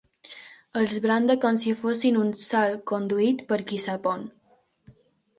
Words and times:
Els 0.79 0.93
branda 1.01 1.33
com 1.43 1.59
si 1.63 1.73
fossin 1.81 2.17
un 2.21 2.31
salconduit 2.43 3.43
per 3.53 3.59
qui 3.73 3.79
sap 3.85 4.09
on. 4.13 4.25